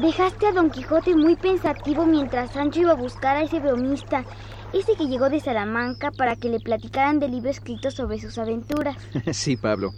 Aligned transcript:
Dejaste 0.00 0.46
a 0.46 0.52
Don 0.52 0.70
Quijote 0.70 1.14
muy 1.14 1.36
pensativo 1.36 2.06
mientras 2.06 2.52
Sancho 2.52 2.80
iba 2.80 2.92
a 2.92 2.96
buscar 2.96 3.36
a 3.36 3.42
ese 3.42 3.60
bromista, 3.60 4.24
ese 4.72 4.96
que 4.96 5.06
llegó 5.06 5.28
de 5.28 5.38
Salamanca 5.38 6.10
para 6.10 6.34
que 6.34 6.48
le 6.48 6.60
platicaran 6.60 7.20
del 7.20 7.32
libro 7.32 7.50
escrito 7.50 7.90
sobre 7.90 8.18
sus 8.18 8.38
aventuras. 8.38 8.96
sí, 9.32 9.56
Pablo. 9.56 9.92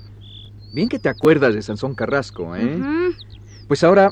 Bien 0.73 0.89
que 0.89 0.99
te 0.99 1.09
acuerdas 1.09 1.55
de 1.55 1.63
Sansón 1.63 1.95
Carrasco, 1.95 2.57
¿eh? 2.57 2.77
Pues 3.69 3.85
ahora 3.85 4.11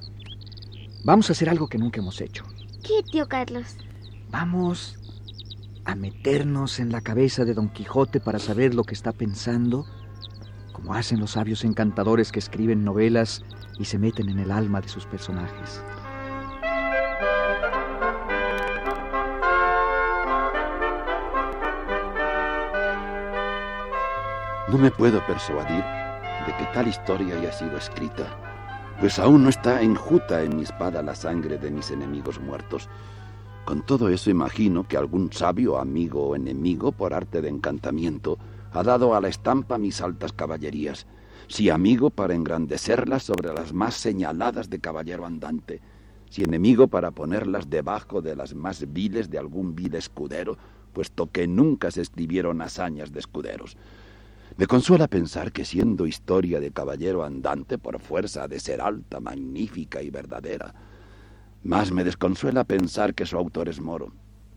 vamos 1.03 1.29
a 1.29 1.33
hacer 1.33 1.48
algo 1.48 1.66
que 1.66 1.79
nunca 1.79 2.01
hemos 2.01 2.20
hecho. 2.20 2.45
¿Qué, 2.84 3.03
tío 3.11 3.27
Carlos? 3.27 3.77
Vamos 4.30 4.98
a 5.84 5.97
meternos 5.97 6.78
en 6.78 6.92
la 6.92 7.01
cabeza 7.01 7.45
de 7.45 7.55
Don 7.55 7.69
Quijote 7.69 8.20
para 8.20 8.39
saber 8.39 8.75
lo 8.75 8.84
que 8.84 8.95
está 8.95 9.11
pensando, 9.11 9.84
como 10.73 10.95
hacen 10.95 11.21
los 11.21 11.33
sabios 11.33 11.65
encantadores 11.65 12.33
que 12.33 12.39
escriben 12.39 12.85
novelas 12.85 13.45
y 13.79 13.85
se 13.85 13.99
meten 13.99 14.29
en 14.29 14.39
el 14.39 14.51
alma 14.51 14.81
de 14.81 14.89
sus 14.89 15.07
personajes. 15.07 15.83
No 24.69 24.79
me 24.79 24.91
puedo 24.91 25.25
persuadir 25.27 25.84
de 26.47 26.56
que 26.56 26.64
tal 26.73 26.89
historia 26.89 27.36
haya 27.36 27.53
sido 27.53 27.77
escrita, 27.77 28.25
pues 28.98 29.19
aún 29.19 29.42
no 29.42 29.51
está 29.51 29.83
enjuta 29.83 30.42
en 30.42 30.57
mi 30.57 30.62
espada 30.62 31.03
la 31.03 31.14
sangre 31.14 31.59
de 31.59 31.70
mis 31.70 31.91
enemigos 31.91 32.41
muertos. 32.41 32.89
Con 33.64 33.83
todo 33.83 34.09
eso 34.09 34.31
imagino 34.31 34.89
que 34.89 34.97
algún 34.97 35.33
sabio 35.33 35.79
amigo 35.79 36.29
o 36.29 36.36
enemigo, 36.36 36.91
por 36.91 37.12
arte 37.12 37.42
de 37.42 37.48
encantamiento, 37.48 38.39
ha 38.73 38.83
dado 38.83 39.15
a 39.15 39.20
la 39.20 39.28
estampa 39.28 39.78
mis 39.78 40.01
altas 40.01 40.33
caballerías, 40.33 41.06
si 41.48 41.69
amigo 41.70 42.11
para 42.11 42.34
engrandecerlas 42.34 43.25
sobre 43.25 43.53
las 43.53 43.73
más 43.73 43.95
señaladas 43.95 44.70
de 44.70 44.81
caballero 44.81 45.27
andante, 45.27 45.81
si 46.31 46.42
enemigo 46.42 46.89
para 46.89 47.11
ponerlas 47.11 47.69
debajo 47.69 48.23
de 48.23 48.34
las 48.34 48.55
más 48.55 48.91
viles 48.92 49.29
de 49.29 49.39
algún 49.39 49.75
vil 49.75 49.95
escudero, 49.95 50.56
puesto 50.92 51.31
que 51.31 51.47
nunca 51.47 51.91
se 51.91 52.01
escribieron 52.01 52.62
hazañas 52.62 53.12
de 53.12 53.20
escuderos. 53.20 53.77
Me 54.56 54.67
consuela 54.67 55.09
pensar 55.09 55.53
que 55.53 55.64
siendo 55.64 56.07
historia 56.07 56.61
de 56.61 56.73
caballero 56.73 57.25
andante 57.25 57.79
por 57.79 58.01
fuerza 58.01 58.48
de 58.48 58.61
ser 58.61 58.81
alta, 58.81 59.20
magnífica 59.20 60.03
y 60.03 60.11
verdadera, 60.11 60.75
más 61.62 61.92
me 61.92 62.05
desconsuela 62.05 62.64
pensar 62.64 63.14
que 63.14 63.27
su 63.27 63.36
autor 63.36 63.69
es 63.69 63.81
moro. 63.81 64.12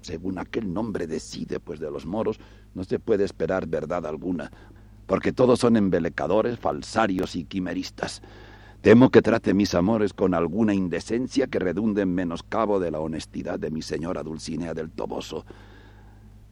Según 0.05 0.37
aquel 0.37 0.71
nombre 0.71 1.07
decide, 1.07 1.59
pues 1.59 1.79
de 1.79 1.89
los 1.89 2.05
moros 2.05 2.39
no 2.75 2.83
se 2.83 2.99
puede 2.99 3.23
esperar 3.23 3.65
verdad 3.65 4.05
alguna, 4.05 4.51
porque 5.07 5.33
todos 5.33 5.59
son 5.59 5.77
embelecadores, 5.77 6.59
falsarios 6.59 7.35
y 7.35 7.45
quimeristas. 7.45 8.21
Temo 8.81 9.09
que 9.09 9.23
trate 9.23 9.55
mis 9.55 9.73
amores 9.73 10.13
con 10.13 10.35
alguna 10.35 10.75
indecencia 10.75 11.47
que 11.47 11.57
redunde 11.57 12.03
en 12.03 12.13
menoscabo 12.13 12.79
de 12.79 12.91
la 12.91 12.99
honestidad 12.99 13.57
de 13.57 13.71
mi 13.71 13.81
señora 13.81 14.21
Dulcinea 14.21 14.75
del 14.75 14.91
Toboso. 14.91 15.43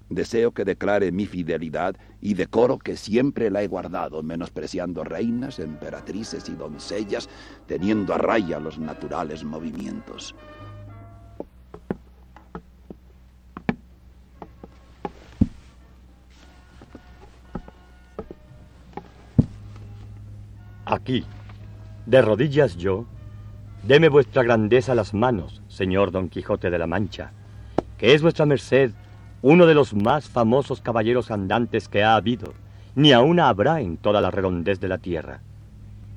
Deseo 0.10 0.52
que 0.52 0.66
declare 0.66 1.12
mi 1.12 1.28
fidelidad 1.28 1.96
y 2.22 2.34
decoro 2.34 2.80
que 2.80 2.98
siempre 2.98 3.52
la 3.52 3.62
he 3.62 3.68
guardado, 3.68 4.24
menospreciando 4.24 5.04
reinas, 5.04 5.60
emperatrices 5.60 6.50
y 6.50 6.54
doncellas, 6.54 7.30
teniendo 7.68 8.16
a 8.16 8.18
raya 8.18 8.60
los 8.60 8.80
naturales 8.80 9.44
movimientos. 9.44 10.34
Aquí, 20.94 21.24
de 22.06 22.22
rodillas 22.22 22.78
yo, 22.78 23.08
deme 23.82 24.10
vuestra 24.10 24.44
grandeza 24.44 24.94
las 24.94 25.16
manos, 25.16 25.64
señor 25.68 26.12
Don 26.12 26.30
Quijote 26.30 26.70
de 26.70 26.78
la 26.78 26.86
Mancha, 26.86 27.32
que 27.98 28.14
es 28.14 28.22
vuestra 28.22 28.46
merced 28.46 28.92
uno 29.42 29.66
de 29.66 29.74
los 29.74 29.96
más 29.96 30.30
famosos 30.30 30.82
caballeros 30.82 31.32
andantes 31.32 31.88
que 31.88 32.04
ha 32.04 32.16
habido, 32.16 32.54
ni 32.94 33.12
aún 33.12 33.40
habrá 33.40 33.82
en 33.82 33.98
toda 33.98 34.22
la 34.22 34.30
redondez 34.30 34.80
de 34.80 34.88
la 34.88 35.00
tierra. 35.00 35.40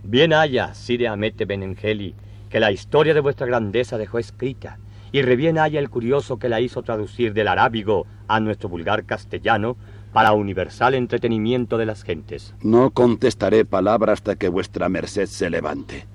Bien 0.03 0.35
haya, 0.35 0.75
Sire 0.75 1.09
Amete 1.09 1.47
Benengeli, 1.47 2.15
que 2.51 2.61
la 2.61 2.71
historia 2.71 3.15
de 3.15 3.21
vuestra 3.21 3.47
grandeza 3.47 3.97
dejó 3.97 4.19
escrita, 4.19 4.79
y 5.11 5.23
rebién 5.23 5.57
haya 5.57 5.81
el 5.81 5.89
curioso 5.89 6.39
que 6.39 6.51
la 6.51 6.61
hizo 6.61 6.83
traducir 6.83 7.33
del 7.33 7.49
arábigo 7.49 8.05
a 8.29 8.41
nuestro 8.41 8.69
vulgar 8.69 9.07
castellano 9.07 9.79
para 10.13 10.33
universal 10.33 10.95
entretenimiento 10.95 11.79
de 11.79 11.87
las 11.87 12.03
gentes. 12.03 12.55
No 12.63 12.91
contestaré 12.91 13.65
palabra 13.65 14.13
hasta 14.13 14.37
que 14.37 14.49
vuestra 14.49 14.89
merced 14.89 15.27
se 15.27 15.51
levante. 15.51 16.07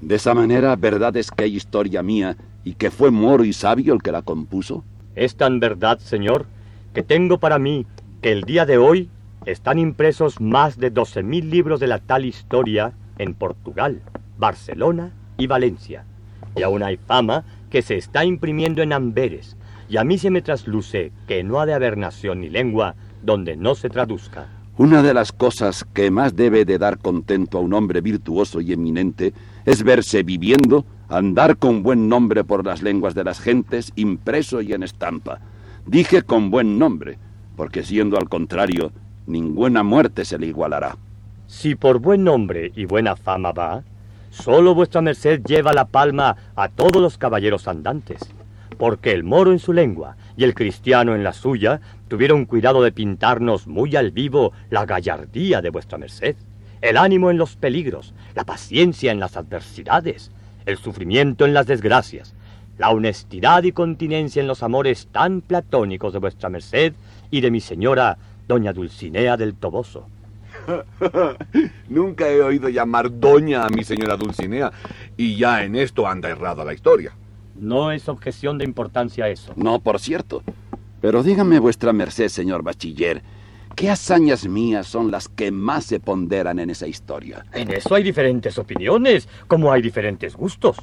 De 0.00 0.16
esa 0.16 0.34
manera, 0.34 0.76
verdad 0.76 1.16
es 1.16 1.30
que 1.30 1.44
hay 1.44 1.56
historia 1.56 2.02
mía 2.02 2.36
y 2.64 2.74
que 2.74 2.90
fue 2.90 3.10
moro 3.10 3.44
y 3.44 3.52
sabio 3.52 3.94
el 3.94 4.02
que 4.02 4.12
la 4.12 4.22
compuso. 4.22 4.84
Es 5.14 5.36
tan 5.36 5.60
verdad, 5.60 5.98
señor, 5.98 6.46
que 6.92 7.02
tengo 7.02 7.38
para 7.38 7.58
mí 7.58 7.86
que 8.20 8.32
el 8.32 8.42
día 8.42 8.66
de 8.66 8.78
hoy 8.78 9.08
están 9.46 9.78
impresos 9.78 10.40
más 10.40 10.78
de 10.78 10.90
doce 10.90 11.22
mil 11.22 11.50
libros 11.50 11.80
de 11.80 11.86
la 11.86 11.98
tal 11.98 12.24
historia 12.24 12.92
en 13.18 13.34
Portugal, 13.34 14.00
Barcelona 14.36 15.12
y 15.38 15.46
Valencia. 15.46 16.04
Y 16.56 16.62
aún 16.62 16.82
hay 16.82 16.96
fama 16.96 17.44
que 17.70 17.82
se 17.82 17.96
está 17.96 18.24
imprimiendo 18.24 18.82
en 18.82 18.92
Amberes, 18.92 19.56
y 19.88 19.96
a 19.96 20.04
mí 20.04 20.18
se 20.18 20.30
me 20.30 20.42
trasluce 20.42 21.12
que 21.26 21.42
no 21.42 21.60
ha 21.60 21.66
de 21.66 21.74
haber 21.74 21.96
nación 21.96 22.40
ni 22.40 22.48
lengua 22.48 22.94
donde 23.22 23.56
no 23.56 23.74
se 23.74 23.88
traduzca. 23.88 24.48
Una 24.78 25.02
de 25.02 25.14
las 25.14 25.32
cosas 25.32 25.84
que 25.84 26.10
más 26.10 26.36
debe 26.36 26.66
de 26.66 26.76
dar 26.76 26.98
contento 26.98 27.56
a 27.56 27.60
un 27.62 27.72
hombre 27.72 28.02
virtuoso 28.02 28.60
y 28.60 28.72
eminente 28.72 29.32
es 29.64 29.82
verse 29.82 30.22
viviendo, 30.22 30.84
andar 31.08 31.56
con 31.56 31.82
buen 31.82 32.08
nombre 32.08 32.44
por 32.44 32.64
las 32.64 32.82
lenguas 32.82 33.14
de 33.14 33.24
las 33.24 33.40
gentes, 33.40 33.92
impreso 33.96 34.60
y 34.60 34.74
en 34.74 34.82
estampa. 34.82 35.40
Dije 35.86 36.22
con 36.22 36.50
buen 36.50 36.78
nombre, 36.78 37.18
porque 37.56 37.84
siendo 37.84 38.18
al 38.18 38.28
contrario, 38.28 38.92
ninguna 39.26 39.82
muerte 39.82 40.26
se 40.26 40.38
le 40.38 40.48
igualará. 40.48 40.98
Si 41.46 41.74
por 41.74 41.98
buen 42.00 42.24
nombre 42.24 42.72
y 42.76 42.84
buena 42.84 43.16
fama 43.16 43.52
va, 43.52 43.82
solo 44.30 44.74
vuestra 44.74 45.00
merced 45.00 45.42
lleva 45.42 45.72
la 45.72 45.86
palma 45.86 46.36
a 46.54 46.68
todos 46.68 47.00
los 47.00 47.16
caballeros 47.16 47.66
andantes, 47.66 48.20
porque 48.78 49.12
el 49.12 49.24
moro 49.24 49.52
en 49.52 49.58
su 49.58 49.72
lengua 49.72 50.16
y 50.36 50.44
el 50.44 50.54
cristiano 50.54 51.14
en 51.14 51.24
la 51.24 51.32
suya 51.32 51.80
tuvieron 52.08 52.44
cuidado 52.44 52.82
de 52.82 52.92
pintarnos 52.92 53.66
muy 53.66 53.96
al 53.96 54.10
vivo 54.10 54.52
la 54.70 54.86
gallardía 54.86 55.62
de 55.62 55.70
vuestra 55.70 55.98
merced, 55.98 56.36
el 56.80 56.96
ánimo 56.96 57.30
en 57.30 57.38
los 57.38 57.56
peligros, 57.56 58.14
la 58.34 58.44
paciencia 58.44 59.12
en 59.12 59.20
las 59.20 59.36
adversidades, 59.36 60.30
el 60.66 60.76
sufrimiento 60.76 61.44
en 61.44 61.54
las 61.54 61.66
desgracias, 61.66 62.34
la 62.78 62.90
honestidad 62.90 63.62
y 63.62 63.72
continencia 63.72 64.40
en 64.40 64.48
los 64.48 64.62
amores 64.62 65.08
tan 65.10 65.40
platónicos 65.40 66.12
de 66.12 66.18
vuestra 66.18 66.48
merced 66.48 66.92
y 67.30 67.40
de 67.40 67.50
mi 67.50 67.60
señora 67.60 68.18
doña 68.46 68.72
Dulcinea 68.72 69.36
del 69.36 69.54
Toboso. 69.54 70.08
Nunca 71.88 72.28
he 72.28 72.40
oído 72.42 72.68
llamar 72.68 73.18
doña 73.18 73.64
a 73.64 73.70
mi 73.70 73.84
señora 73.84 74.16
Dulcinea, 74.16 74.72
y 75.16 75.36
ya 75.36 75.64
en 75.64 75.76
esto 75.76 76.06
anda 76.06 76.28
errada 76.28 76.64
la 76.64 76.74
historia. 76.74 77.12
No 77.58 77.92
es 77.92 78.08
objeción 78.08 78.58
de 78.58 78.64
importancia 78.64 79.28
eso. 79.28 79.52
No, 79.56 79.80
por 79.80 80.00
cierto. 80.00 80.42
Pero 81.00 81.22
dígame 81.22 81.58
vuestra 81.58 81.92
merced, 81.92 82.28
señor 82.28 82.62
bachiller, 82.62 83.22
¿qué 83.74 83.90
hazañas 83.90 84.48
mías 84.48 84.86
son 84.86 85.10
las 85.10 85.28
que 85.28 85.50
más 85.50 85.84
se 85.84 86.00
ponderan 86.00 86.58
en 86.58 86.70
esa 86.70 86.86
historia? 86.86 87.44
En 87.52 87.70
eso 87.70 87.94
hay 87.94 88.02
diferentes 88.02 88.58
opiniones, 88.58 89.28
como 89.46 89.70
hay 89.70 89.82
diferentes 89.82 90.34
gustos. 90.34 90.76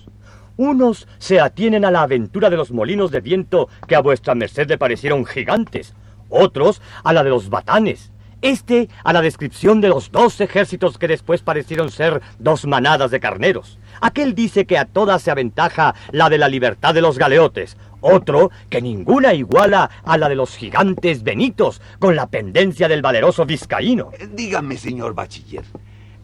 Unos 0.55 1.07
se 1.17 1.39
atienen 1.39 1.83
a 1.83 1.91
la 1.91 2.03
aventura 2.03 2.49
de 2.49 2.57
los 2.57 2.71
molinos 2.71 3.09
de 3.09 3.21
viento 3.21 3.69
que 3.87 3.95
a 3.95 4.01
vuestra 4.01 4.35
merced 4.35 4.69
le 4.69 4.77
parecieron 4.77 5.25
gigantes, 5.25 5.95
otros 6.29 6.81
a 7.03 7.11
la 7.11 7.23
de 7.23 7.31
los 7.31 7.49
batanes, 7.49 8.12
este 8.43 8.89
a 9.03 9.13
la 9.13 9.21
descripción 9.21 9.81
de 9.81 9.89
los 9.89 10.11
dos 10.11 10.39
ejércitos 10.41 10.97
que 10.97 11.07
después 11.07 11.41
parecieron 11.41 11.89
ser 11.89 12.21
dos 12.37 12.67
manadas 12.67 13.09
de 13.09 13.19
carneros. 13.19 13.79
Aquel 14.01 14.35
dice 14.35 14.65
que 14.65 14.77
a 14.77 14.85
todas 14.85 15.21
se 15.23 15.31
aventaja 15.31 15.95
la 16.11 16.29
de 16.29 16.37
la 16.37 16.49
libertad 16.49 16.93
de 16.93 17.01
los 17.01 17.17
galeotes, 17.17 17.77
otro 18.01 18.51
que 18.69 18.81
ninguna 18.81 19.33
iguala 19.33 19.89
a 20.03 20.17
la 20.17 20.27
de 20.27 20.35
los 20.35 20.55
gigantes 20.55 21.23
benitos 21.23 21.81
con 21.99 22.15
la 22.15 22.27
pendencia 22.27 22.87
del 22.87 23.01
valeroso 23.01 23.45
vizcaíno. 23.45 24.11
Eh, 24.19 24.27
Dígame, 24.31 24.75
señor 24.77 25.13
bachiller, 25.13 25.63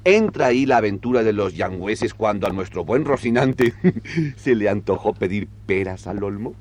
entra 0.04 0.48
ahí 0.48 0.66
la 0.66 0.78
aventura 0.78 1.24
de 1.24 1.32
los 1.32 1.56
yangüeses 1.56 2.14
cuando 2.14 2.48
a 2.48 2.52
nuestro 2.52 2.84
buen 2.84 3.06
Rocinante 3.06 3.74
se 4.36 4.56
le 4.56 4.68
antojó 4.68 5.14
pedir 5.14 5.48
peras 5.66 6.06
al 6.06 6.24
olmo. 6.24 6.54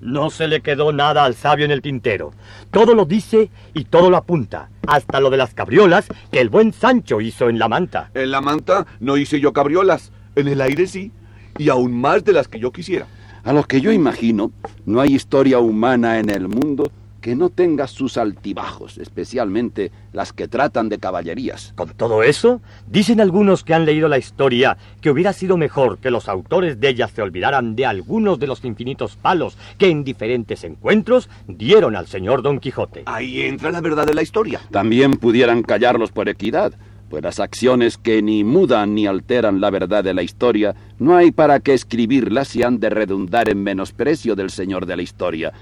No 0.00 0.30
se 0.30 0.48
le 0.48 0.60
quedó 0.60 0.92
nada 0.92 1.24
al 1.24 1.34
sabio 1.34 1.64
en 1.64 1.70
el 1.70 1.82
tintero. 1.82 2.32
Todo 2.70 2.94
lo 2.94 3.04
dice 3.04 3.50
y 3.72 3.84
todo 3.84 4.10
lo 4.10 4.16
apunta, 4.16 4.68
hasta 4.86 5.20
lo 5.20 5.30
de 5.30 5.38
las 5.38 5.54
cabriolas 5.54 6.06
que 6.30 6.40
el 6.40 6.50
buen 6.50 6.72
Sancho 6.72 7.20
hizo 7.20 7.48
en 7.48 7.58
la 7.58 7.68
manta. 7.68 8.10
En 8.14 8.30
la 8.30 8.40
manta 8.40 8.86
no 9.00 9.16
hice 9.16 9.40
yo 9.40 9.52
cabriolas, 9.52 10.12
en 10.36 10.48
el 10.48 10.60
aire 10.60 10.86
sí, 10.86 11.12
y 11.58 11.68
aún 11.68 11.98
más 11.98 12.24
de 12.24 12.32
las 12.32 12.48
que 12.48 12.58
yo 12.58 12.72
quisiera. 12.72 13.06
A 13.44 13.52
lo 13.52 13.62
que 13.64 13.80
yo 13.80 13.92
imagino, 13.92 14.52
no 14.86 15.00
hay 15.00 15.14
historia 15.14 15.58
humana 15.58 16.18
en 16.18 16.30
el 16.30 16.48
mundo 16.48 16.90
que 17.24 17.34
no 17.34 17.48
tenga 17.48 17.86
sus 17.86 18.18
altibajos, 18.18 18.98
especialmente 18.98 19.90
las 20.12 20.34
que 20.34 20.46
tratan 20.46 20.90
de 20.90 20.98
caballerías. 20.98 21.72
Con 21.74 21.88
todo 21.94 22.22
eso, 22.22 22.60
dicen 22.86 23.18
algunos 23.18 23.64
que 23.64 23.72
han 23.72 23.86
leído 23.86 24.08
la 24.08 24.18
historia 24.18 24.76
que 25.00 25.08
hubiera 25.08 25.32
sido 25.32 25.56
mejor 25.56 25.96
que 25.96 26.10
los 26.10 26.28
autores 26.28 26.80
de 26.80 26.90
ella 26.90 27.08
se 27.08 27.22
olvidaran 27.22 27.76
de 27.76 27.86
algunos 27.86 28.38
de 28.38 28.46
los 28.46 28.62
infinitos 28.66 29.16
palos 29.16 29.56
que 29.78 29.88
en 29.88 30.04
diferentes 30.04 30.64
encuentros 30.64 31.30
dieron 31.48 31.96
al 31.96 32.08
señor 32.08 32.42
Don 32.42 32.58
Quijote. 32.58 33.04
Ahí 33.06 33.40
entra 33.40 33.70
la 33.70 33.80
verdad 33.80 34.06
de 34.06 34.12
la 34.12 34.20
historia. 34.20 34.60
También 34.70 35.16
pudieran 35.16 35.62
callarlos 35.62 36.12
por 36.12 36.28
equidad, 36.28 36.74
pues 37.08 37.22
las 37.22 37.40
acciones 37.40 37.96
que 37.96 38.20
ni 38.20 38.44
mudan 38.44 38.94
ni 38.94 39.06
alteran 39.06 39.62
la 39.62 39.70
verdad 39.70 40.04
de 40.04 40.12
la 40.12 40.22
historia, 40.22 40.74
no 40.98 41.16
hay 41.16 41.30
para 41.30 41.60
qué 41.60 41.72
escribirlas 41.72 42.48
si 42.48 42.62
han 42.62 42.80
de 42.80 42.90
redundar 42.90 43.48
en 43.48 43.62
menosprecio 43.62 44.36
del 44.36 44.50
señor 44.50 44.84
de 44.84 44.96
la 44.96 45.02
historia 45.02 45.54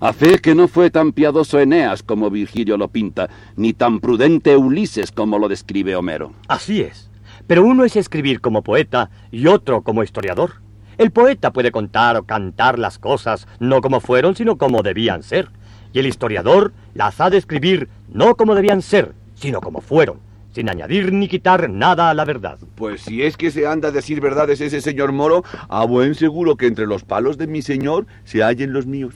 a 0.00 0.14
fe 0.14 0.38
que 0.38 0.54
no 0.54 0.66
fue 0.66 0.90
tan 0.90 1.12
piadoso 1.12 1.60
Eneas 1.60 2.02
como 2.02 2.30
Virgilio 2.30 2.78
lo 2.78 2.88
pinta, 2.88 3.28
ni 3.56 3.74
tan 3.74 4.00
prudente 4.00 4.56
Ulises 4.56 5.12
como 5.12 5.38
lo 5.38 5.46
describe 5.46 5.94
Homero. 5.94 6.32
Así 6.48 6.80
es. 6.80 7.10
Pero 7.46 7.64
uno 7.64 7.84
es 7.84 7.96
escribir 7.96 8.40
como 8.40 8.62
poeta 8.62 9.10
y 9.30 9.46
otro 9.46 9.82
como 9.82 10.02
historiador. 10.02 10.52
El 10.96 11.10
poeta 11.10 11.52
puede 11.52 11.70
contar 11.70 12.16
o 12.16 12.22
cantar 12.22 12.78
las 12.78 12.98
cosas 12.98 13.46
no 13.58 13.82
como 13.82 14.00
fueron, 14.00 14.34
sino 14.34 14.56
como 14.56 14.82
debían 14.82 15.22
ser. 15.22 15.50
Y 15.92 15.98
el 15.98 16.06
historiador 16.06 16.72
las 16.94 17.20
ha 17.20 17.28
de 17.28 17.36
escribir 17.36 17.88
no 18.08 18.36
como 18.36 18.54
debían 18.54 18.80
ser, 18.80 19.14
sino 19.34 19.60
como 19.60 19.82
fueron, 19.82 20.18
sin 20.54 20.70
añadir 20.70 21.12
ni 21.12 21.28
quitar 21.28 21.68
nada 21.68 22.08
a 22.08 22.14
la 22.14 22.24
verdad. 22.24 22.58
Pues 22.74 23.02
si 23.02 23.22
es 23.22 23.36
que 23.36 23.50
se 23.50 23.66
anda 23.66 23.88
a 23.88 23.92
decir 23.92 24.20
verdades 24.20 24.62
ese 24.62 24.80
señor 24.80 25.12
Moro, 25.12 25.44
a 25.68 25.84
buen 25.84 26.14
seguro 26.14 26.56
que 26.56 26.66
entre 26.66 26.86
los 26.86 27.04
palos 27.04 27.36
de 27.36 27.46
mi 27.46 27.60
señor 27.60 28.06
se 28.24 28.42
hallen 28.42 28.72
los 28.72 28.86
míos 28.86 29.14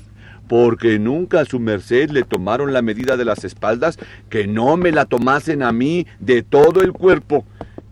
porque 0.48 0.98
nunca 0.98 1.40
a 1.40 1.44
su 1.44 1.60
merced 1.60 2.10
le 2.10 2.22
tomaron 2.22 2.72
la 2.72 2.82
medida 2.82 3.16
de 3.16 3.24
las 3.24 3.44
espaldas, 3.44 3.98
que 4.28 4.46
no 4.46 4.76
me 4.76 4.92
la 4.92 5.06
tomasen 5.06 5.62
a 5.62 5.72
mí 5.72 6.06
de 6.20 6.42
todo 6.42 6.82
el 6.82 6.92
cuerpo. 6.92 7.44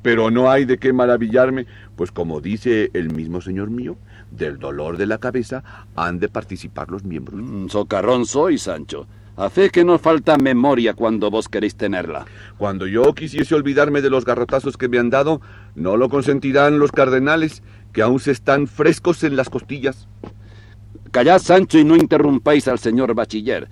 Pero 0.03 0.31
no 0.31 0.51
hay 0.51 0.65
de 0.65 0.79
qué 0.79 0.93
maravillarme, 0.93 1.67
pues 1.97 2.11
como 2.11 2.41
dice 2.41 2.91
el 2.93 3.13
mismo 3.13 3.41
señor 3.41 3.71
mío, 3.71 3.97
del 4.31 4.59
dolor 4.59 4.97
de 4.97 5.07
la 5.07 5.19
cabeza 5.19 5.63
han 5.95 6.19
de 6.19 6.29
participar 6.29 6.91
los 6.91 7.05
miembros. 7.05 7.41
Mm, 7.41 7.69
socarrón 7.69 8.27
soy, 8.27 8.59
Sancho. 8.59 9.07
A 9.37 9.49
fe 9.49 9.71
que 9.71 9.85
no 9.85 9.99
falta 9.99 10.37
memoria 10.37 10.93
cuando 10.93 11.31
vos 11.31 11.49
queréis 11.49 11.75
tenerla. 11.75 12.27
Cuando 12.59 12.87
yo 12.87 13.15
quisiese 13.15 13.55
olvidarme 13.55 14.03
de 14.03 14.11
los 14.11 14.27
garrotazos 14.27 14.77
que 14.77 14.89
me 14.89 14.99
han 14.99 15.09
dado, 15.09 15.41
no 15.75 15.97
lo 15.97 16.11
consentirán 16.11 16.79
los 16.79 16.93
cardenales, 16.93 17.63
que 17.93 18.03
aún 18.03 18.21
se 18.21 18.31
están 18.31 18.67
frescos 18.67 19.25
en 19.25 19.37
las 19.37 19.49
costillas. 19.49 20.07
Callad, 21.13 21.41
Sancho, 21.41 21.79
y 21.79 21.85
no 21.85 21.95
interrumpáis 21.95 22.67
al 22.69 22.79
señor 22.79 23.15
bachiller, 23.15 23.69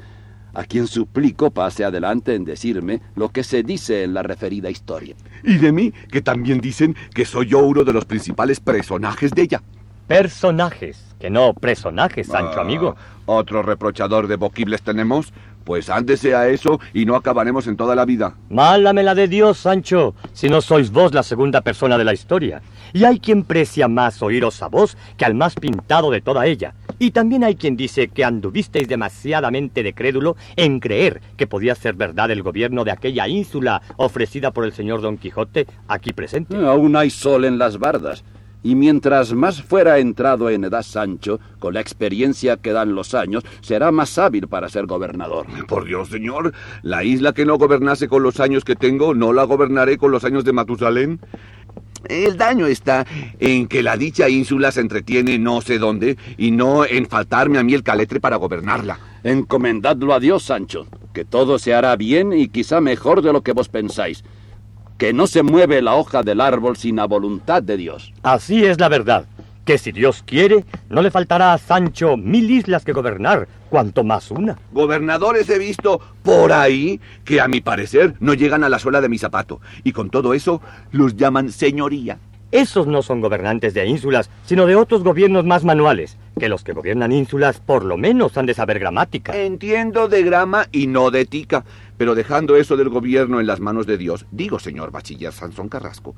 a 0.52 0.62
quien 0.64 0.86
suplico 0.86 1.50
pase 1.50 1.86
adelante 1.86 2.34
en 2.34 2.44
decirme 2.44 3.00
lo 3.16 3.30
que 3.30 3.42
se 3.42 3.62
dice 3.62 4.04
en 4.04 4.12
la 4.12 4.22
referida 4.22 4.68
historia. 4.68 5.14
Y 5.42 5.56
de 5.56 5.72
mí, 5.72 5.90
que 6.12 6.20
también 6.20 6.60
dicen 6.60 6.94
que 7.14 7.24
soy 7.24 7.46
yo 7.46 7.60
uno 7.60 7.82
de 7.82 7.94
los 7.94 8.04
principales 8.04 8.60
personajes 8.60 9.30
de 9.30 9.40
ella. 9.42 9.62
Personajes, 10.06 11.14
que 11.18 11.30
no 11.30 11.54
personajes, 11.54 12.26
Sancho 12.26 12.58
Ah, 12.58 12.62
amigo. 12.62 12.94
Otro 13.24 13.62
reprochador 13.62 14.26
de 14.26 14.36
boquibles 14.36 14.82
tenemos. 14.82 15.32
Pues 15.64 15.88
ándese 15.88 16.34
a 16.34 16.48
eso 16.48 16.80
y 16.92 17.06
no 17.06 17.14
acabaremos 17.14 17.66
en 17.68 17.76
toda 17.76 17.94
la 17.94 18.04
vida. 18.04 18.34
Málame 18.50 19.02
la 19.02 19.14
de 19.14 19.28
Dios, 19.28 19.58
Sancho, 19.58 20.14
si 20.32 20.48
no 20.48 20.60
sois 20.60 20.90
vos 20.90 21.14
la 21.14 21.22
segunda 21.22 21.60
persona 21.60 21.96
de 21.96 22.04
la 22.04 22.12
historia. 22.12 22.60
Y 22.92 23.04
hay 23.04 23.20
quien 23.20 23.44
precia 23.44 23.88
más 23.88 24.22
oíros 24.22 24.62
a 24.62 24.68
vos 24.68 24.96
que 25.16 25.24
al 25.24 25.34
más 25.34 25.54
pintado 25.54 26.10
de 26.10 26.20
toda 26.20 26.46
ella. 26.46 26.74
Y 26.98 27.12
también 27.12 27.44
hay 27.44 27.56
quien 27.56 27.76
dice 27.76 28.08
que 28.08 28.24
anduvisteis 28.24 28.88
demasiadamente 28.88 29.82
de 29.82 29.94
crédulo 29.94 30.36
en 30.56 30.80
creer 30.80 31.20
que 31.36 31.46
podía 31.46 31.74
ser 31.74 31.94
verdad 31.94 32.30
el 32.30 32.42
gobierno 32.42 32.84
de 32.84 32.90
aquella 32.90 33.26
ínsula 33.26 33.80
ofrecida 33.96 34.50
por 34.50 34.64
el 34.64 34.72
señor 34.72 35.00
Don 35.00 35.16
Quijote 35.16 35.66
aquí 35.88 36.12
presente. 36.12 36.56
Aún 36.56 36.96
hay 36.96 37.10
sol 37.10 37.44
en 37.44 37.58
las 37.58 37.78
bardas. 37.78 38.24
Y 38.62 38.74
mientras 38.74 39.32
más 39.32 39.62
fuera 39.62 39.98
entrado 39.98 40.50
en 40.50 40.64
edad 40.64 40.82
Sancho, 40.82 41.40
con 41.58 41.72
la 41.72 41.80
experiencia 41.80 42.58
que 42.58 42.72
dan 42.72 42.94
los 42.94 43.14
años, 43.14 43.42
será 43.62 43.90
más 43.90 44.18
hábil 44.18 44.48
para 44.48 44.68
ser 44.68 44.84
gobernador. 44.84 45.46
Por 45.66 45.86
Dios, 45.86 46.10
señor, 46.10 46.52
la 46.82 47.02
isla 47.02 47.32
que 47.32 47.46
no 47.46 47.56
gobernase 47.56 48.06
con 48.08 48.22
los 48.22 48.38
años 48.38 48.64
que 48.64 48.76
tengo, 48.76 49.14
no 49.14 49.32
la 49.32 49.44
gobernaré 49.44 49.96
con 49.96 50.10
los 50.10 50.24
años 50.24 50.44
de 50.44 50.52
Matusalén. 50.52 51.20
El 52.04 52.36
daño 52.36 52.66
está 52.66 53.06
en 53.38 53.66
que 53.66 53.82
la 53.82 53.96
dicha 53.96 54.28
ínsula 54.28 54.72
se 54.72 54.80
entretiene 54.80 55.38
no 55.38 55.60
sé 55.60 55.78
dónde 55.78 56.16
y 56.38 56.50
no 56.50 56.84
en 56.84 57.06
faltarme 57.06 57.58
a 57.58 57.62
mí 57.62 57.74
el 57.74 57.82
caletre 57.82 58.20
para 58.20 58.36
gobernarla. 58.36 58.98
Encomendadlo 59.22 60.14
a 60.14 60.20
Dios, 60.20 60.44
Sancho, 60.44 60.86
que 61.12 61.24
todo 61.24 61.58
se 61.58 61.74
hará 61.74 61.94
bien 61.96 62.32
y 62.32 62.48
quizá 62.48 62.80
mejor 62.80 63.22
de 63.22 63.32
lo 63.32 63.42
que 63.42 63.52
vos 63.52 63.68
pensáis. 63.68 64.24
Que 64.96 65.12
no 65.12 65.26
se 65.26 65.42
mueve 65.42 65.82
la 65.82 65.94
hoja 65.94 66.22
del 66.22 66.40
árbol 66.40 66.76
sin 66.76 66.96
la 66.96 67.06
voluntad 67.06 67.62
de 67.62 67.76
Dios. 67.76 68.12
Así 68.22 68.64
es 68.64 68.78
la 68.80 68.88
verdad, 68.88 69.26
que 69.70 69.78
si 69.78 69.92
Dios 69.92 70.24
quiere, 70.26 70.64
no 70.88 71.00
le 71.00 71.12
faltará 71.12 71.52
a 71.52 71.58
Sancho 71.58 72.16
mil 72.16 72.50
islas 72.50 72.84
que 72.84 72.92
gobernar, 72.92 73.46
cuanto 73.68 74.02
más 74.02 74.32
una. 74.32 74.58
Gobernadores 74.72 75.48
he 75.48 75.60
visto 75.60 76.00
por 76.24 76.52
ahí 76.52 77.00
que 77.24 77.40
a 77.40 77.46
mi 77.46 77.60
parecer 77.60 78.16
no 78.18 78.34
llegan 78.34 78.64
a 78.64 78.68
la 78.68 78.80
suela 78.80 79.00
de 79.00 79.08
mi 79.08 79.16
zapato 79.16 79.60
y 79.84 79.92
con 79.92 80.10
todo 80.10 80.34
eso 80.34 80.60
los 80.90 81.14
llaman 81.14 81.52
señoría. 81.52 82.18
Esos 82.52 82.88
no 82.88 83.02
son 83.02 83.20
gobernantes 83.20 83.74
de 83.74 83.86
ínsulas, 83.86 84.28
sino 84.44 84.66
de 84.66 84.74
otros 84.74 85.04
gobiernos 85.04 85.44
más 85.44 85.64
manuales, 85.64 86.16
que 86.38 86.48
los 86.48 86.64
que 86.64 86.72
gobiernan 86.72 87.12
ínsulas 87.12 87.60
por 87.60 87.84
lo 87.84 87.96
menos 87.96 88.36
han 88.36 88.46
de 88.46 88.54
saber 88.54 88.80
gramática. 88.80 89.36
Entiendo 89.36 90.08
de 90.08 90.24
grama 90.24 90.66
y 90.72 90.88
no 90.88 91.12
de 91.12 91.26
tica, 91.26 91.64
pero 91.96 92.16
dejando 92.16 92.56
eso 92.56 92.76
del 92.76 92.88
gobierno 92.88 93.38
en 93.38 93.46
las 93.46 93.60
manos 93.60 93.86
de 93.86 93.98
Dios, 93.98 94.26
digo, 94.32 94.58
señor 94.58 94.90
bachiller 94.90 95.32
Sansón 95.32 95.68
Carrasco, 95.68 96.16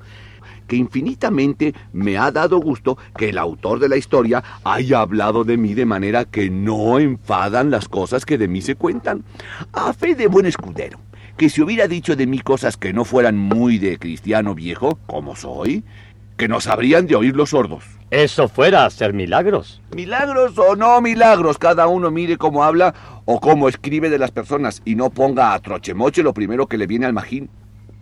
que 0.67 0.77
infinitamente 0.77 1.75
me 1.93 2.17
ha 2.17 2.31
dado 2.31 2.59
gusto 2.61 2.97
que 3.15 3.29
el 3.29 3.37
autor 3.37 3.79
de 3.79 3.91
la 3.91 3.97
historia 3.99 4.43
haya 4.65 5.01
hablado 5.01 5.45
de 5.45 5.59
mí 5.59 5.75
de 5.75 5.85
manera 5.85 6.25
que 6.25 6.49
no 6.49 6.99
enfadan 6.99 7.71
las 7.71 7.89
cosas 7.89 8.25
que 8.25 8.39
de 8.39 8.49
mí 8.49 8.63
se 8.63 8.75
cuentan. 8.75 9.25
A 9.75 9.93
fe 9.93 10.15
de 10.15 10.29
buen 10.29 10.47
escudero, 10.47 10.99
que 11.37 11.51
si 11.51 11.61
hubiera 11.61 11.89
dicho 11.89 12.17
de 12.17 12.27
mí 12.27 12.39
cosas 12.41 12.77
que 12.77 12.93
no 12.93 13.05
fueran 13.05 13.37
muy 13.37 13.79
de 13.79 13.99
cristiano 13.99 14.55
viejo, 14.55 14.99
como 15.07 15.37
soy, 15.37 15.85
que 16.43 16.49
nos 16.49 16.67
habrían 16.67 17.07
de 17.07 17.15
oír 17.15 17.37
los 17.37 17.51
sordos. 17.51 17.85
Eso 18.11 18.49
fuera 18.49 18.85
a 18.85 18.91
ser 18.91 19.13
milagros. 19.13 19.81
Milagros 19.95 20.59
o 20.59 20.75
no 20.75 21.01
milagros, 21.01 21.57
cada 21.57 21.87
uno 21.87 22.11
mire 22.11 22.37
cómo 22.37 22.65
habla 22.65 23.23
o 23.27 23.39
cómo 23.39 23.69
escribe 23.69 24.11
de 24.11 24.19
las 24.19 24.33
personas 24.33 24.83
y 24.85 24.97
no 24.97 25.11
ponga 25.11 25.55
a 25.55 25.61
trochemoche 25.61 26.25
lo 26.25 26.35
primero 26.35 26.67
que 26.67 26.79
le 26.79 26.89
viene 26.89 27.07
al 27.07 27.13
magín. 27.13 27.49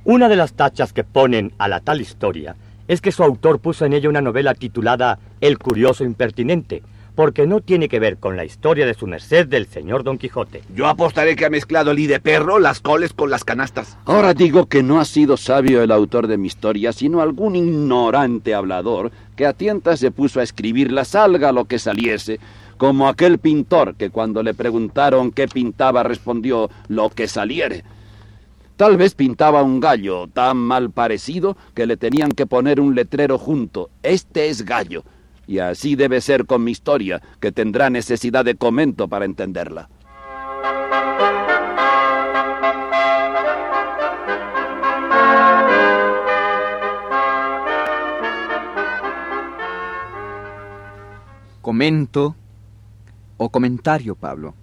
Una 0.04 0.30
de 0.30 0.36
las 0.36 0.54
tachas 0.54 0.94
que 0.94 1.04
ponen 1.04 1.52
a 1.58 1.68
la 1.68 1.80
tal 1.80 2.00
historia 2.00 2.56
es 2.88 3.02
que 3.02 3.12
su 3.12 3.22
autor 3.22 3.60
puso 3.60 3.84
en 3.84 3.92
ella 3.92 4.08
una 4.08 4.22
novela 4.22 4.54
titulada 4.54 5.18
El 5.42 5.58
curioso 5.58 6.02
impertinente, 6.02 6.82
porque 7.14 7.46
no 7.46 7.60
tiene 7.60 7.88
que 7.88 8.00
ver 8.00 8.18
con 8.18 8.36
la 8.36 8.44
historia 8.44 8.86
de 8.86 8.94
su 8.94 9.06
merced 9.06 9.46
del 9.46 9.66
señor 9.66 10.04
Don 10.04 10.18
Quijote. 10.18 10.62
Yo 10.74 10.86
apostaré 10.86 11.36
que 11.36 11.44
ha 11.44 11.50
mezclado 11.50 11.90
el 11.90 11.98
i 11.98 12.06
de 12.06 12.20
perro, 12.20 12.58
las 12.58 12.80
coles 12.80 13.12
con 13.12 13.30
las 13.30 13.44
canastas. 13.44 13.96
Ahora 14.04 14.34
digo 14.34 14.66
que 14.66 14.82
no 14.82 15.00
ha 15.00 15.04
sido 15.04 15.36
sabio 15.36 15.82
el 15.82 15.92
autor 15.92 16.26
de 16.26 16.38
mi 16.38 16.46
historia, 16.46 16.92
sino 16.92 17.20
algún 17.20 17.56
ignorante 17.56 18.54
hablador 18.54 19.10
que 19.36 19.46
a 19.46 19.52
tientas 19.52 20.00
se 20.00 20.10
puso 20.10 20.40
a 20.40 20.42
escribirla 20.42 21.04
salga 21.04 21.52
lo 21.52 21.64
que 21.64 21.78
saliese, 21.78 22.40
como 22.76 23.08
aquel 23.08 23.38
pintor 23.38 23.94
que 23.94 24.10
cuando 24.10 24.42
le 24.42 24.54
preguntaron 24.54 25.30
qué 25.32 25.48
pintaba 25.48 26.02
respondió 26.02 26.70
lo 26.88 27.10
que 27.10 27.28
saliere. 27.28 27.84
Tal 28.76 28.96
vez 28.96 29.14
pintaba 29.14 29.62
un 29.62 29.78
gallo 29.78 30.26
tan 30.28 30.56
mal 30.56 30.90
parecido 30.90 31.54
que 31.74 31.86
le 31.86 31.98
tenían 31.98 32.30
que 32.30 32.46
poner 32.46 32.80
un 32.80 32.94
letrero 32.94 33.36
junto. 33.36 33.90
Este 34.02 34.48
es 34.48 34.64
gallo. 34.64 35.04
Y 35.50 35.58
así 35.58 35.96
debe 35.96 36.20
ser 36.20 36.46
con 36.46 36.62
mi 36.62 36.70
historia, 36.70 37.20
que 37.40 37.50
tendrá 37.50 37.90
necesidad 37.90 38.44
de 38.44 38.54
comento 38.54 39.08
para 39.08 39.24
entenderla. 39.24 39.88
Comento 51.60 52.36
o 53.36 53.48
comentario, 53.48 54.14
Pablo. 54.14 54.54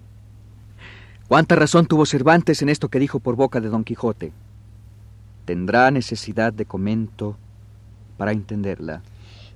¿Cuánta 1.28 1.54
razón 1.54 1.84
tuvo 1.84 2.06
Cervantes 2.06 2.62
en 2.62 2.70
esto 2.70 2.88
que 2.88 2.98
dijo 2.98 3.20
por 3.20 3.36
boca 3.36 3.60
de 3.60 3.68
Don 3.68 3.84
Quijote? 3.84 4.32
tendrá 5.48 5.90
necesidad 5.90 6.52
de 6.52 6.66
comento 6.66 7.38
para 8.18 8.32
entenderla. 8.32 9.00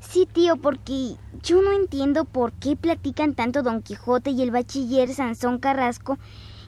Sí, 0.09 0.29
tío, 0.31 0.57
porque 0.57 1.15
yo 1.43 1.63
no 1.63 1.73
entiendo 1.73 2.25
por 2.25 2.53
qué 2.53 2.77
platican 2.77 3.35
tanto 3.35 3.63
Don 3.63 3.83
Quijote 3.83 4.31
y 4.31 4.43
el 4.43 4.51
bachiller 4.51 5.15
Sansón 5.15 5.59
Carrasco 5.59 6.19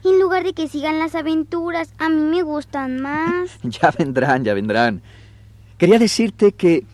en 0.03 0.19
lugar 0.19 0.43
de 0.43 0.53
que 0.53 0.67
sigan 0.67 0.99
las 0.99 1.15
aventuras. 1.15 1.93
A 1.97 2.09
mí 2.09 2.21
me 2.21 2.43
gustan 2.43 3.01
más. 3.01 3.59
ya 3.63 3.91
vendrán, 3.97 4.43
ya 4.43 4.53
vendrán. 4.53 5.01
Quería 5.77 5.99
decirte 5.99 6.53
que 6.53 6.85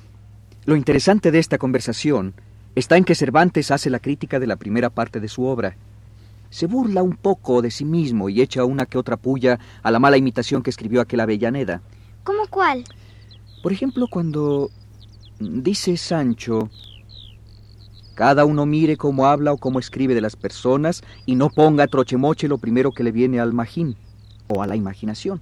lo 0.66 0.76
interesante 0.76 1.32
de 1.32 1.40
esta 1.40 1.58
conversación 1.58 2.34
está 2.76 2.98
en 2.98 3.04
que 3.04 3.16
Cervantes 3.16 3.72
hace 3.72 3.90
la 3.90 4.00
crítica 4.00 4.40
de 4.40 4.48
la 4.48 4.56
primera 4.56 4.90
parte 4.90 5.20
de 5.20 5.28
su 5.28 5.44
obra. 5.44 5.76
Se 6.50 6.68
burla 6.68 7.04
un 7.04 7.16
poco 7.16 7.62
de 7.62 7.72
sí 7.72 7.86
mismo 7.86 8.28
y 8.30 8.42
echa 8.42 8.66
una 8.66 8.86
que 8.86 8.98
otra 8.98 9.18
puya 9.18 9.60
a 9.84 9.92
la 9.92 10.00
mala 10.00 10.18
imitación 10.18 10.64
que 10.64 10.70
escribió 10.70 11.02
aquel 11.02 11.22
Avellaneda. 11.22 11.82
¿Cómo 12.24 12.48
cuál? 12.50 12.84
Por 13.64 13.72
ejemplo, 13.72 14.08
cuando 14.10 14.70
dice 15.42 15.98
Sancho, 15.98 16.70
cada 18.16 18.46
uno 18.46 18.66
mire 18.66 18.98
cómo 18.98 19.26
habla 19.26 19.54
o 19.54 19.58
cómo 19.58 19.80
escribe 19.80 20.14
de 20.14 20.22
las 20.22 20.36
personas 20.36 21.04
y 21.26 21.36
no 21.36 21.50
ponga 21.50 21.88
trochemoche 21.88 22.48
lo 22.48 22.58
primero 22.58 22.92
que 22.92 23.04
le 23.04 23.12
viene 23.12 23.40
al 23.40 23.54
magín 23.54 23.96
o 24.48 24.62
a 24.62 24.68
la 24.68 24.76
imaginación. 24.76 25.42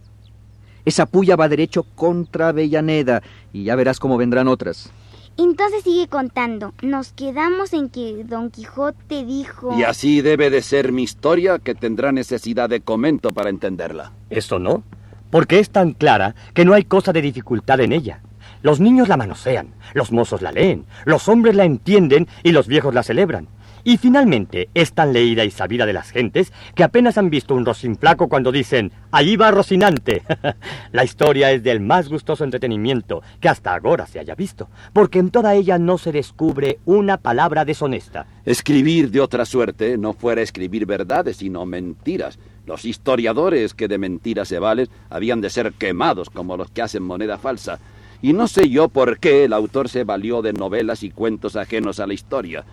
Esa 0.86 1.06
puya 1.06 1.36
va 1.36 1.50
derecho 1.50 1.84
contra 1.84 2.50
Avellaneda 2.50 3.22
y 3.52 3.66
ya 3.66 3.76
verás 3.76 4.00
cómo 4.00 4.18
vendrán 4.18 4.48
otras. 4.48 4.92
Entonces 5.38 5.84
sigue 5.84 6.08
contando. 6.08 6.74
Nos 6.82 7.12
quedamos 7.14 7.74
en 7.74 7.90
que 7.90 8.24
Don 8.26 8.50
Quijote 8.50 9.26
dijo... 9.26 9.78
Y 9.78 9.84
así 9.84 10.22
debe 10.22 10.50
de 10.50 10.62
ser 10.62 10.92
mi 10.92 11.04
historia 11.04 11.60
que 11.60 11.76
tendrá 11.76 12.12
necesidad 12.12 12.70
de 12.70 12.82
comento 12.82 13.30
para 13.30 13.50
entenderla. 13.50 14.12
Eso 14.30 14.60
no, 14.60 14.84
porque 15.32 15.60
es 15.60 15.70
tan 15.70 15.94
clara 15.94 16.36
que 16.54 16.66
no 16.66 16.74
hay 16.74 16.84
cosa 16.84 17.14
de 17.14 17.22
dificultad 17.22 17.80
en 17.80 17.94
ella. 17.94 18.22
Los 18.62 18.82
niños 18.82 19.08
la 19.08 19.16
manosean, 19.16 19.74
los 19.94 20.12
mozos 20.12 20.42
la 20.42 20.52
leen, 20.52 20.86
los 21.06 21.30
hombres 21.30 21.56
la 21.56 21.64
entienden 21.64 22.28
y 22.44 22.52
los 22.52 22.68
viejos 22.68 22.94
la 22.94 23.04
celebran. 23.04 23.48
Y 23.86 23.98
finalmente 23.98 24.70
es 24.74 24.92
tan 24.92 25.14
leída 25.14 25.46
y 25.46 25.52
sabida 25.52 25.86
de 25.86 25.94
las 25.94 26.12
gentes 26.12 26.52
que 26.76 26.84
apenas 26.84 27.18
han 27.18 27.30
visto 27.30 27.56
un 27.56 27.66
rocín 27.66 27.98
flaco 27.98 28.28
cuando 28.28 28.52
dicen 28.52 28.92
¡Allí 29.12 29.38
va 29.38 29.52
Rocinante! 29.52 30.24
la 30.92 31.06
historia 31.06 31.52
es 31.52 31.64
del 31.64 31.80
más 31.80 32.10
gustoso 32.10 32.44
entretenimiento 32.44 33.24
que 33.40 33.48
hasta 33.48 33.74
ahora 33.74 34.06
se 34.06 34.20
haya 34.20 34.36
visto, 34.36 34.70
porque 34.92 35.20
en 35.20 35.32
toda 35.32 35.56
ella 35.56 35.78
no 35.78 35.98
se 35.98 36.12
descubre 36.12 36.80
una 36.86 37.18
palabra 37.18 37.64
deshonesta. 37.64 38.28
Escribir 38.46 39.10
de 39.12 39.22
otra 39.22 39.46
suerte 39.46 39.98
no 39.98 40.14
fuera 40.14 40.42
escribir 40.42 40.86
verdades, 40.86 41.38
sino 41.38 41.66
mentiras. 41.66 42.38
Los 42.66 42.84
historiadores 42.84 43.74
que 43.74 43.88
de 43.88 43.98
mentiras 43.98 44.50
se 44.50 44.60
valen 44.60 44.90
habían 45.10 45.40
de 45.40 45.50
ser 45.50 45.72
quemados 45.74 46.30
como 46.30 46.58
los 46.58 46.70
que 46.70 46.82
hacen 46.82 47.04
moneda 47.04 47.38
falsa. 47.38 47.80
Y 48.22 48.34
no 48.34 48.48
sé 48.48 48.70
yo 48.70 48.90
por 48.90 49.20
qué 49.20 49.46
el 49.46 49.54
autor 49.54 49.90
se 49.90 50.04
valió 50.04 50.42
de 50.42 50.54
novelas 50.54 51.04
y 51.04 51.12
cuentos 51.12 51.56
ajenos 51.56 52.00
a 52.00 52.08
la 52.08 52.14
historia. 52.14 52.66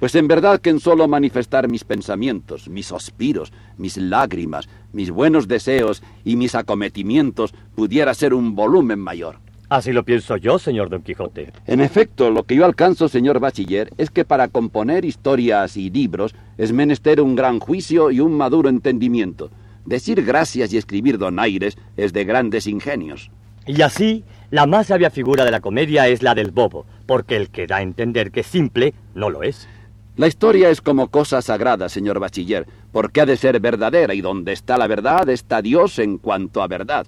Pues 0.00 0.14
en 0.14 0.28
verdad 0.28 0.60
que 0.60 0.70
en 0.70 0.80
solo 0.80 1.08
manifestar 1.08 1.68
mis 1.68 1.84
pensamientos, 1.84 2.68
mis 2.68 2.86
suspiros, 2.86 3.52
mis 3.78 3.96
lágrimas, 3.96 4.68
mis 4.92 5.10
buenos 5.10 5.48
deseos 5.48 6.02
y 6.24 6.36
mis 6.36 6.54
acometimientos 6.54 7.54
pudiera 7.74 8.12
ser 8.14 8.34
un 8.34 8.54
volumen 8.54 8.98
mayor. 8.98 9.38
Así 9.68 9.92
lo 9.92 10.04
pienso 10.04 10.36
yo, 10.36 10.58
señor 10.58 10.90
Don 10.90 11.02
Quijote. 11.02 11.52
En 11.66 11.80
efecto, 11.80 12.30
lo 12.30 12.44
que 12.44 12.54
yo 12.54 12.64
alcanzo, 12.64 13.08
señor 13.08 13.40
bachiller, 13.40 13.90
es 13.96 14.10
que 14.10 14.24
para 14.24 14.48
componer 14.48 15.04
historias 15.04 15.76
y 15.76 15.90
libros 15.90 16.34
es 16.58 16.72
menester 16.72 17.20
un 17.20 17.34
gran 17.34 17.58
juicio 17.58 18.10
y 18.10 18.20
un 18.20 18.36
maduro 18.36 18.68
entendimiento. 18.68 19.50
Decir 19.86 20.22
gracias 20.22 20.72
y 20.72 20.76
escribir 20.76 21.18
donaires 21.18 21.78
es 21.96 22.12
de 22.12 22.24
grandes 22.24 22.66
ingenios. 22.66 23.30
Y 23.66 23.80
así, 23.82 24.24
la 24.50 24.66
más 24.66 24.88
sabia 24.88 25.10
figura 25.10 25.44
de 25.44 25.50
la 25.50 25.60
comedia 25.60 26.06
es 26.08 26.22
la 26.22 26.34
del 26.34 26.50
bobo, 26.50 26.84
porque 27.06 27.36
el 27.36 27.48
que 27.48 27.66
da 27.66 27.76
a 27.76 27.82
entender 27.82 28.30
que 28.30 28.40
es 28.40 28.46
simple 28.46 28.94
no 29.14 29.30
lo 29.30 29.42
es. 29.42 29.68
La 30.16 30.26
historia 30.26 30.68
es 30.68 30.80
como 30.80 31.08
cosa 31.08 31.42
sagrada, 31.42 31.88
señor 31.88 32.20
bachiller, 32.20 32.66
porque 32.92 33.22
ha 33.22 33.26
de 33.26 33.36
ser 33.36 33.58
verdadera 33.60 34.14
y 34.14 34.20
donde 34.20 34.52
está 34.52 34.76
la 34.76 34.86
verdad 34.86 35.28
está 35.28 35.60
Dios 35.60 35.98
en 35.98 36.18
cuanto 36.18 36.62
a 36.62 36.68
verdad. 36.68 37.06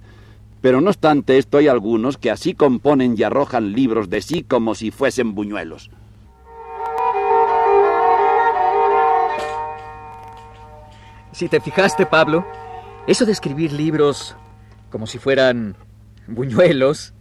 Pero 0.59 0.81
no 0.81 0.89
obstante 0.89 1.37
esto 1.37 1.59
hay 1.59 1.67
algunos 1.67 2.17
que 2.17 2.31
así 2.31 2.53
componen 2.53 3.15
y 3.17 3.23
arrojan 3.23 3.71
libros 3.71 4.09
de 4.09 4.21
sí 4.21 4.43
como 4.43 4.75
si 4.75 4.91
fuesen 4.91 5.35
buñuelos. 5.35 5.91
Si 11.31 11.47
te 11.47 11.61
fijaste, 11.61 12.07
Pablo, 12.07 12.45
eso 13.05 13.25
de 13.25 13.31
escribir 13.31 13.71
libros 13.71 14.35
como 14.89 15.05
si 15.05 15.19
fueran 15.19 15.75
buñuelos 16.27 17.13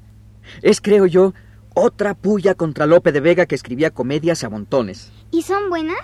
es, 0.63 0.81
creo 0.81 1.07
yo, 1.07 1.35
otra 1.75 2.15
puya 2.15 2.55
contra 2.55 2.87
Lope 2.87 3.13
de 3.13 3.21
Vega 3.21 3.47
que 3.47 3.55
escribía 3.55 3.91
comedias 3.91 4.45
a 4.45 4.51
montones. 4.51 5.13
¿Y 5.31 5.43
son 5.43 5.69
buenas? 5.69 5.99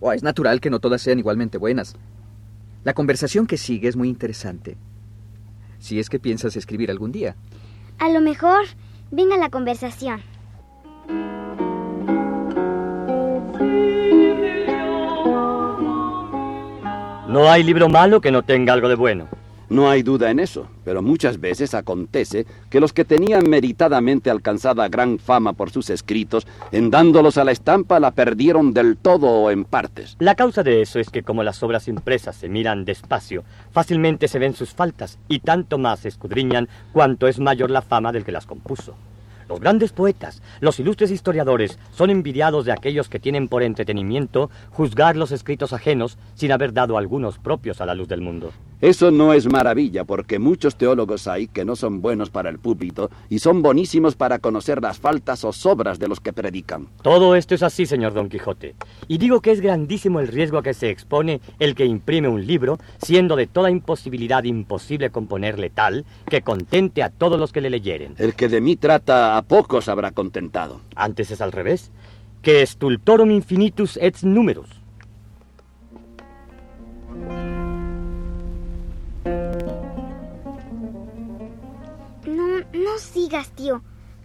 Oh, 0.00 0.12
es 0.12 0.22
natural 0.22 0.60
que 0.60 0.70
no 0.70 0.80
todas 0.80 1.02
sean 1.02 1.18
igualmente 1.18 1.58
buenas. 1.58 1.96
La 2.84 2.94
conversación 2.94 3.46
que 3.46 3.56
sigue 3.56 3.88
es 3.88 3.96
muy 3.96 4.08
interesante. 4.08 4.76
Si 5.78 5.98
es 5.98 6.08
que 6.08 6.18
piensas 6.18 6.56
escribir 6.56 6.90
algún 6.90 7.12
día. 7.12 7.36
A 7.98 8.10
lo 8.10 8.20
mejor 8.20 8.64
venga 9.10 9.36
la 9.36 9.50
conversación. 9.50 10.22
No 17.28 17.50
hay 17.50 17.64
libro 17.64 17.88
malo 17.88 18.20
que 18.20 18.30
no 18.30 18.42
tenga 18.42 18.72
algo 18.72 18.88
de 18.88 18.94
bueno. 18.94 19.28
No 19.70 19.88
hay 19.88 20.02
duda 20.02 20.30
en 20.30 20.40
eso, 20.40 20.68
pero 20.84 21.00
muchas 21.00 21.40
veces 21.40 21.74
acontece 21.74 22.46
que 22.68 22.80
los 22.80 22.92
que 22.92 23.04
tenían 23.04 23.48
meritadamente 23.48 24.30
alcanzada 24.30 24.88
gran 24.88 25.18
fama 25.18 25.54
por 25.54 25.70
sus 25.70 25.88
escritos, 25.88 26.46
en 26.70 26.90
dándolos 26.90 27.38
a 27.38 27.44
la 27.44 27.52
estampa 27.52 27.98
la 27.98 28.10
perdieron 28.10 28.74
del 28.74 28.98
todo 28.98 29.26
o 29.26 29.50
en 29.50 29.64
partes. 29.64 30.16
La 30.18 30.34
causa 30.34 30.62
de 30.62 30.82
eso 30.82 30.98
es 31.00 31.08
que 31.08 31.22
como 31.22 31.42
las 31.42 31.62
obras 31.62 31.88
impresas 31.88 32.36
se 32.36 32.48
miran 32.48 32.84
despacio, 32.84 33.44
fácilmente 33.72 34.28
se 34.28 34.38
ven 34.38 34.54
sus 34.54 34.74
faltas 34.74 35.18
y 35.28 35.38
tanto 35.38 35.78
más 35.78 36.00
se 36.00 36.08
escudriñan 36.08 36.68
cuanto 36.92 37.26
es 37.26 37.38
mayor 37.38 37.70
la 37.70 37.82
fama 37.82 38.12
del 38.12 38.24
que 38.24 38.32
las 38.32 38.46
compuso. 38.46 38.94
Los 39.48 39.60
grandes 39.60 39.92
poetas, 39.92 40.42
los 40.60 40.80
ilustres 40.80 41.10
historiadores, 41.10 41.78
son 41.92 42.10
envidiados 42.10 42.64
de 42.64 42.72
aquellos 42.72 43.08
que 43.08 43.18
tienen 43.18 43.48
por 43.48 43.62
entretenimiento 43.62 44.50
juzgar 44.70 45.16
los 45.16 45.32
escritos 45.32 45.72
ajenos 45.72 46.16
sin 46.34 46.52
haber 46.52 46.72
dado 46.72 46.96
algunos 46.96 47.38
propios 47.38 47.80
a 47.80 47.86
la 47.86 47.94
luz 47.94 48.08
del 48.08 48.22
mundo. 48.22 48.52
Eso 48.84 49.10
no 49.10 49.32
es 49.32 49.50
maravilla, 49.50 50.04
porque 50.04 50.38
muchos 50.38 50.76
teólogos 50.76 51.26
hay 51.26 51.46
que 51.46 51.64
no 51.64 51.74
son 51.74 52.02
buenos 52.02 52.28
para 52.28 52.50
el 52.50 52.58
púlpito 52.58 53.10
y 53.30 53.38
son 53.38 53.62
bonísimos 53.62 54.14
para 54.14 54.40
conocer 54.40 54.82
las 54.82 54.98
faltas 54.98 55.42
o 55.46 55.54
sobras 55.54 55.98
de 55.98 56.06
los 56.06 56.20
que 56.20 56.34
predican. 56.34 56.88
Todo 57.00 57.34
esto 57.34 57.54
es 57.54 57.62
así, 57.62 57.86
señor 57.86 58.12
Don 58.12 58.28
Quijote. 58.28 58.74
Y 59.08 59.16
digo 59.16 59.40
que 59.40 59.52
es 59.52 59.62
grandísimo 59.62 60.20
el 60.20 60.28
riesgo 60.28 60.58
a 60.58 60.62
que 60.62 60.74
se 60.74 60.90
expone 60.90 61.40
el 61.60 61.74
que 61.74 61.86
imprime 61.86 62.28
un 62.28 62.46
libro, 62.46 62.78
siendo 62.98 63.36
de 63.36 63.46
toda 63.46 63.70
imposibilidad 63.70 64.44
imposible 64.44 65.08
componerle 65.08 65.70
tal 65.70 66.04
que 66.28 66.42
contente 66.42 67.02
a 67.02 67.08
todos 67.08 67.40
los 67.40 67.52
que 67.52 67.62
le 67.62 67.70
leyeren. 67.70 68.16
El 68.18 68.34
que 68.34 68.50
de 68.50 68.60
mí 68.60 68.76
trata 68.76 69.38
a 69.38 69.42
pocos 69.44 69.88
habrá 69.88 70.10
contentado. 70.10 70.82
Antes 70.94 71.30
es 71.30 71.40
al 71.40 71.52
revés, 71.52 71.90
que 72.42 72.66
stultorum 72.66 73.30
infinitus 73.30 73.96
et 73.96 74.22
numerus. 74.24 74.83
No, 82.94 83.00
sigas, 83.00 83.50
tío, 83.50 83.82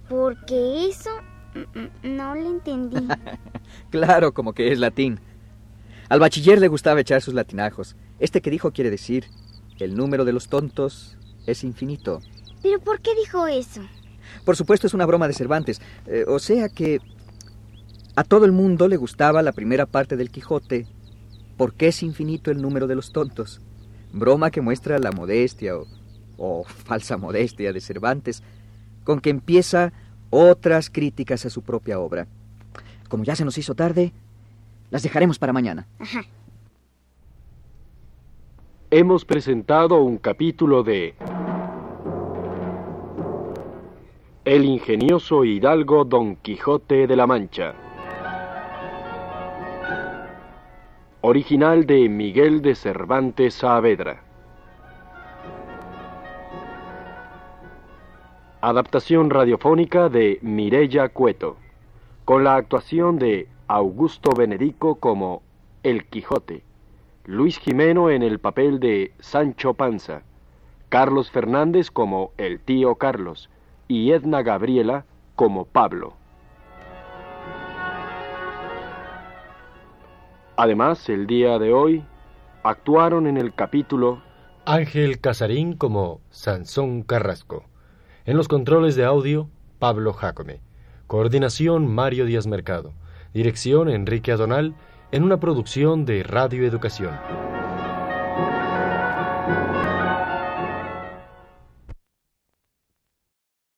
porque 0.07 0.89
eso 0.89 1.09
mm, 1.55 1.79
mm, 1.79 2.15
no 2.15 2.35
lo 2.35 2.47
entendí. 2.47 2.97
Claro, 3.89 4.31
como 4.31 4.53
que 4.53 4.71
es 4.71 4.77
latín. 4.77 5.19
Al 6.07 6.19
bachiller 6.19 6.59
le 6.59 6.67
gustaba 6.67 6.99
echar 6.99 7.21
sus 7.23 7.33
latinajos. 7.33 7.95
Este 8.19 8.41
que 8.41 8.51
dijo 8.51 8.71
quiere 8.71 8.91
decir, 8.91 9.25
el 9.79 9.95
número 9.95 10.23
de 10.23 10.33
los 10.33 10.49
tontos 10.49 11.17
es 11.47 11.63
infinito. 11.63 12.21
¿Pero 12.61 12.79
por 12.79 13.01
qué 13.01 13.15
dijo 13.15 13.47
eso? 13.47 13.81
Por 14.45 14.55
supuesto 14.55 14.85
es 14.85 14.93
una 14.93 15.07
broma 15.07 15.27
de 15.27 15.33
Cervantes. 15.33 15.81
Eh, 16.05 16.25
o 16.27 16.38
sea 16.38 16.69
que 16.69 16.99
a 18.15 18.23
todo 18.23 18.45
el 18.45 18.51
mundo 18.51 18.88
le 18.88 18.97
gustaba 18.97 19.41
la 19.41 19.51
primera 19.51 19.88
parte 19.88 20.15
del 20.15 20.29
Quijote, 20.29 20.85
porque 21.57 21.88
es 21.88 22.03
infinito 22.03 22.51
el 22.51 22.61
número 22.61 22.85
de 22.85 22.95
los 22.95 23.11
tontos. 23.11 23.61
Broma 24.13 24.51
que 24.51 24.61
muestra 24.61 24.99
la 24.99 25.11
modestia 25.11 25.75
o, 25.75 25.88
o 26.38 26.63
falsa 26.63 27.17
modestia 27.17 27.73
de 27.73 27.81
Cervantes, 27.81 28.43
con 29.09 29.21
que 29.21 29.31
empieza 29.31 29.91
otras 30.29 30.91
críticas 30.91 31.43
a 31.43 31.49
su 31.49 31.63
propia 31.63 31.99
obra. 31.99 32.27
Como 33.07 33.23
ya 33.23 33.35
se 33.35 33.43
nos 33.43 33.57
hizo 33.57 33.73
tarde, 33.73 34.13
las 34.91 35.01
dejaremos 35.01 35.39
para 35.39 35.51
mañana. 35.51 35.87
Ajá. 35.97 36.21
Hemos 38.91 39.25
presentado 39.25 40.03
un 40.03 40.19
capítulo 40.19 40.83
de 40.83 41.15
El 44.45 44.63
ingenioso 44.65 45.43
hidalgo 45.43 46.05
Don 46.05 46.35
Quijote 46.35 47.07
de 47.07 47.15
la 47.15 47.25
Mancha. 47.25 47.73
Original 51.21 51.87
de 51.87 52.07
Miguel 52.09 52.61
de 52.61 52.75
Cervantes 52.75 53.55
Saavedra. 53.55 54.28
Adaptación 58.61 59.29
radiofónica 59.29 60.09
de 60.09 60.37
Mirella 60.41 61.07
Cueto, 61.07 61.55
con 62.25 62.43
la 62.43 62.55
actuación 62.55 63.17
de 63.17 63.47
Augusto 63.69 64.31
Benedico 64.31 64.95
como 64.95 65.43
El 65.81 66.03
Quijote, 66.07 66.63
Luis 67.23 67.57
Jimeno 67.57 68.09
en 68.09 68.21
el 68.21 68.37
papel 68.39 68.81
de 68.81 69.13
Sancho 69.19 69.75
Panza, 69.75 70.23
Carlos 70.89 71.31
Fernández 71.31 71.89
como 71.89 72.31
el 72.37 72.59
tío 72.59 72.95
Carlos 72.95 73.49
y 73.87 74.11
Edna 74.11 74.41
Gabriela 74.41 75.05
como 75.37 75.63
Pablo. 75.63 76.15
Además, 80.57 81.07
el 81.07 81.27
día 81.27 81.59
de 81.59 81.71
hoy 81.71 82.03
actuaron 82.63 83.25
en 83.25 83.37
el 83.37 83.53
capítulo 83.53 84.21
Ángel 84.65 85.21
Casarín 85.21 85.77
como 85.77 86.19
Sansón 86.29 87.03
Carrasco. 87.03 87.63
En 88.29 88.38
los 88.38 88.48
controles 88.48 88.95
de 88.95 89.05
audio, 89.05 89.50
Pablo 89.79 90.13
Jacome. 90.13 90.62
Coordinación 91.07 91.88
Mario 91.88 92.25
Díaz 92.27 92.45
Mercado. 92.45 92.93
Dirección 93.33 93.89
Enrique 93.89 94.31
Adonal 94.31 94.75
en 95.12 95.24
una 95.24 95.39
producción 95.39 96.05
de 96.05 96.21
Radio 96.21 96.63
Educación. 96.63 97.09